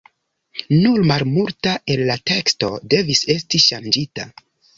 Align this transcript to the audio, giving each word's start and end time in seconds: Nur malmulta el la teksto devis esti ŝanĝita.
Nur 0.85 1.03
malmulta 1.11 1.73
el 1.97 2.01
la 2.07 2.15
teksto 2.33 2.71
devis 2.95 3.23
esti 3.37 3.63
ŝanĝita. 3.67 4.29